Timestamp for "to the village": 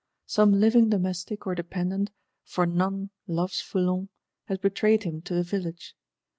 5.21-5.95